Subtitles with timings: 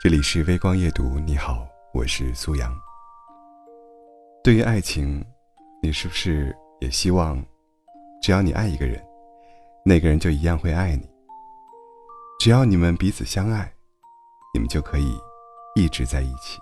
[0.00, 2.72] 这里是微光夜读，你好，我是苏阳。
[4.44, 5.20] 对于爱情，
[5.82, 7.44] 你是不是也希望，
[8.22, 9.04] 只要你爱一个人，
[9.84, 11.02] 那个人就一样会爱你？
[12.38, 13.68] 只要你们彼此相爱，
[14.54, 15.18] 你们就可以
[15.74, 16.60] 一直在一起。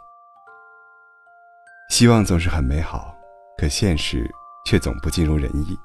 [1.91, 3.15] 希望总是很美好，
[3.59, 4.27] 可现实
[4.65, 5.79] 却总不尽如人意。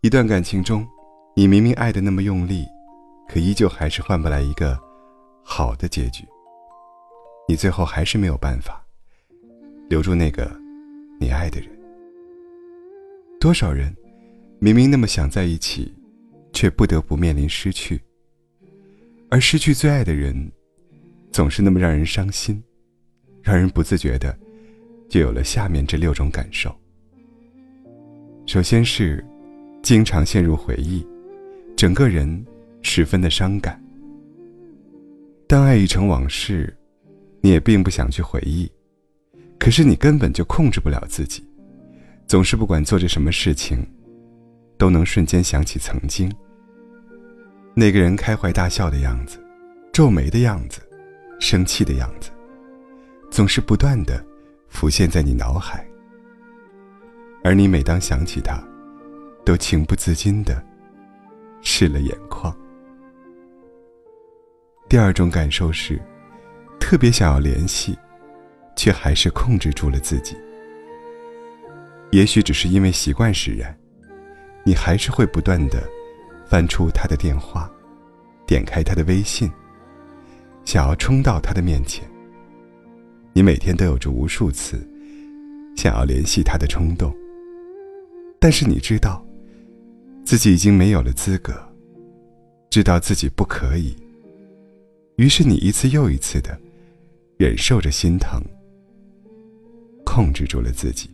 [0.00, 0.84] 一段感情中，
[1.36, 2.66] 你明明爱的那么用力，
[3.28, 4.76] 可依旧还是换不来一个。
[5.60, 6.24] 好的结局，
[7.46, 8.82] 你最后还是没有办法
[9.90, 10.50] 留住那个
[11.20, 11.68] 你爱的人。
[13.38, 13.94] 多少人
[14.58, 15.94] 明明那么想在一起，
[16.54, 18.00] 却不得不面临失去。
[19.30, 20.50] 而失去最爱的人，
[21.30, 22.62] 总是那么让人伤心，
[23.42, 24.34] 让人不自觉的
[25.10, 26.74] 就有了下面这六种感受。
[28.46, 29.22] 首先是
[29.82, 31.06] 经常陷入回忆，
[31.76, 32.46] 整个人
[32.80, 33.78] 十分的伤感。
[35.50, 36.72] 当爱已成往事，
[37.40, 38.70] 你也并不想去回忆，
[39.58, 41.44] 可是你根本就控制不了自己，
[42.28, 43.84] 总是不管做着什么事情，
[44.78, 46.32] 都能瞬间想起曾经。
[47.74, 49.42] 那个人开怀大笑的样子，
[49.92, 50.80] 皱眉的样子，
[51.40, 52.30] 生气的样子，
[53.28, 54.24] 总是不断的
[54.68, 55.84] 浮现在你脑海。
[57.42, 58.62] 而你每当想起他，
[59.44, 60.64] 都情不自禁的
[61.60, 62.56] 湿了眼眶。
[64.90, 66.02] 第二种感受是，
[66.80, 67.96] 特别想要联系，
[68.74, 70.36] 却还是控制住了自己。
[72.10, 73.72] 也许只是因为习惯使然，
[74.64, 75.80] 你还是会不断的
[76.44, 77.70] 翻出他的电话，
[78.48, 79.48] 点开他的微信，
[80.64, 82.04] 想要冲到他的面前。
[83.32, 84.84] 你每天都有着无数次
[85.76, 87.16] 想要联系他的冲动，
[88.40, 89.24] 但是你知道，
[90.24, 91.54] 自己已经没有了资格，
[92.70, 93.96] 知道自己不可以。
[95.20, 96.58] 于是你一次又一次的
[97.36, 98.42] 忍受着心疼，
[100.02, 101.10] 控制住了自己。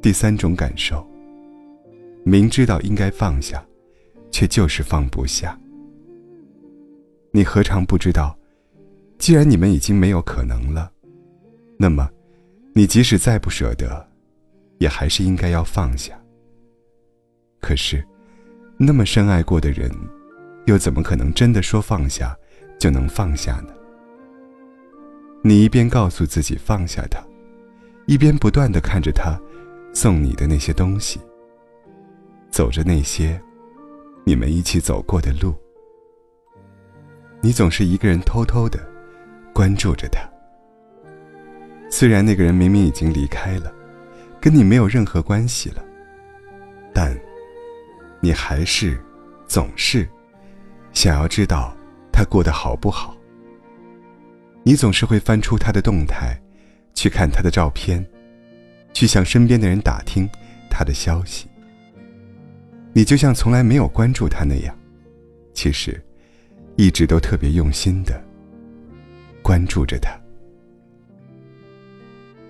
[0.00, 1.04] 第三种感受，
[2.22, 3.60] 明知道应该放下，
[4.30, 5.58] 却就是放不下。
[7.32, 8.38] 你何尝不知道，
[9.18, 10.88] 既然你们已经没有可能了，
[11.76, 12.08] 那么，
[12.72, 14.08] 你即使再不舍得，
[14.78, 16.16] 也还是应该要放下。
[17.60, 18.06] 可是，
[18.78, 19.90] 那么深爱过的人。
[20.66, 22.36] 又怎么可能真的说放下
[22.78, 23.72] 就能放下呢？
[25.42, 27.20] 你一边告诉自己放下他，
[28.06, 29.40] 一边不断的看着他
[29.92, 31.20] 送你的那些东西，
[32.50, 33.40] 走着那些
[34.24, 35.54] 你们一起走过的路。
[37.40, 38.78] 你总是一个人偷偷的
[39.54, 40.20] 关注着他。
[41.88, 43.72] 虽然那个人明明已经离开了，
[44.40, 45.84] 跟你没有任何关系了，
[46.92, 47.16] 但
[48.20, 49.00] 你还是
[49.46, 50.08] 总是。
[50.96, 51.76] 想要知道
[52.10, 53.14] 他过得好不好，
[54.62, 56.34] 你总是会翻出他的动态，
[56.94, 58.02] 去看他的照片，
[58.94, 60.26] 去向身边的人打听
[60.70, 61.48] 他的消息。
[62.94, 64.74] 你就像从来没有关注他那样，
[65.52, 66.02] 其实
[66.76, 68.18] 一直都特别用心的
[69.42, 70.18] 关注着他。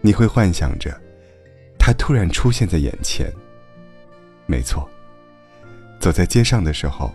[0.00, 0.96] 你会幻想着
[1.76, 3.28] 他突然出现在眼前。
[4.46, 4.88] 没错，
[5.98, 7.12] 走在街上的时候。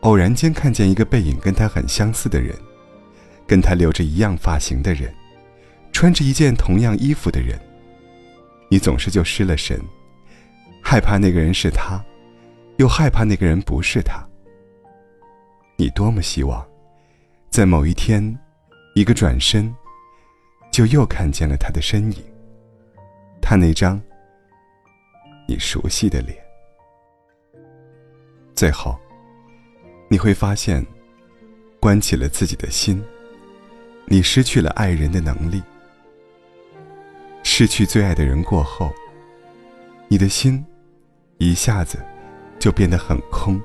[0.00, 2.56] 偶然间看见一个背影跟他很相似的人，
[3.46, 5.14] 跟他留着一样发型的人，
[5.92, 7.60] 穿着一件同样衣服的人，
[8.70, 9.78] 你总是就失了神，
[10.82, 12.02] 害怕那个人是他，
[12.78, 14.26] 又害怕那个人不是他。
[15.76, 16.66] 你多么希望，
[17.50, 18.38] 在某一天，
[18.94, 19.74] 一个转身，
[20.72, 22.24] 就又看见了他的身影，
[23.42, 24.00] 他那张
[25.46, 26.38] 你熟悉的脸，
[28.54, 28.98] 最后。
[30.12, 30.84] 你会发现，
[31.78, 33.00] 关起了自己的心，
[34.06, 35.62] 你失去了爱人的能力。
[37.44, 38.92] 失去最爱的人过后，
[40.08, 40.66] 你的心
[41.38, 41.96] 一下子
[42.58, 43.60] 就变得很空，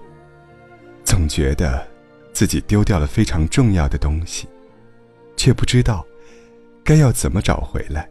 [1.04, 1.84] 总觉得
[2.32, 4.48] 自己丢掉了非常重要的东西，
[5.36, 6.06] 却不知道
[6.84, 8.08] 该要怎么找回来。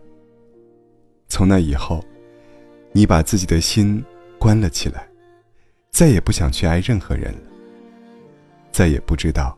[1.28, 2.04] 从那以后，
[2.90, 4.04] 你把自己的心
[4.40, 5.08] 关了起来，
[5.92, 7.53] 再也不想去爱任何人了。
[8.75, 9.56] 再也不知道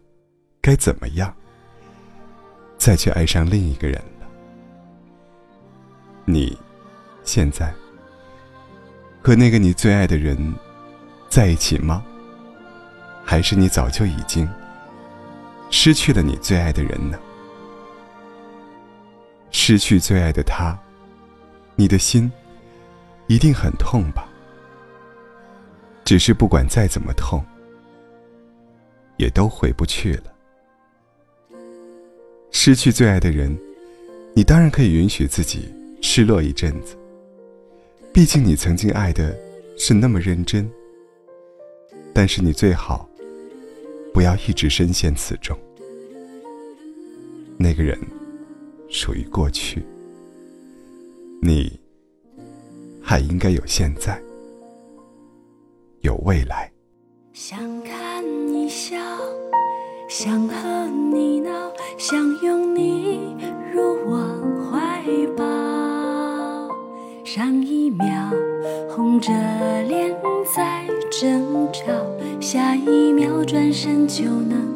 [0.60, 1.34] 该怎么样
[2.76, 4.28] 再去爱上另一个人了。
[6.26, 6.54] 你
[7.24, 7.72] 现在
[9.22, 10.36] 和那个你最爱的人
[11.30, 12.04] 在一起吗？
[13.24, 14.46] 还是你早就已经
[15.70, 17.18] 失去了你最爱的人呢？
[19.50, 20.78] 失去最爱的他，
[21.74, 22.30] 你的心
[23.28, 24.28] 一定很痛吧？
[26.04, 27.42] 只是不管再怎么痛。
[29.16, 30.32] 也都回不去了。
[32.50, 33.56] 失去最爱的人，
[34.34, 36.96] 你当然可以允许自己失落一阵子。
[38.12, 39.36] 毕竟你曾经爱的
[39.76, 40.68] 是那么认真。
[42.14, 43.06] 但是你最好
[44.14, 45.54] 不要一直深陷此中。
[47.58, 47.98] 那个人
[48.88, 49.84] 属于过去，
[51.42, 51.78] 你
[53.02, 54.18] 还应该有现在，
[56.00, 56.72] 有未来。
[60.18, 61.50] 想和你闹，
[61.98, 63.36] 想拥你
[63.70, 64.16] 入我
[64.64, 65.04] 怀
[65.36, 65.44] 抱。
[67.22, 68.06] 上一秒
[68.88, 69.30] 红着
[69.82, 70.16] 脸
[70.56, 71.92] 在争吵，
[72.40, 74.75] 下一秒转身就能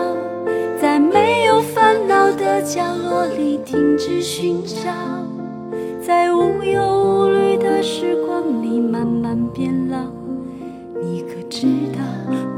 [2.51, 4.91] 的角落里停止寻找，
[6.05, 9.99] 在无忧无虑的时光里慢慢变老。
[11.01, 12.01] 你可知道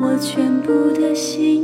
[0.01, 1.63] 我全部的心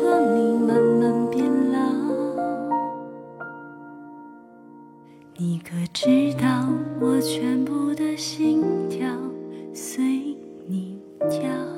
[5.81, 6.69] 可知道
[6.99, 9.03] 我全部的心跳
[9.73, 10.03] 随
[10.67, 11.70] 你跳？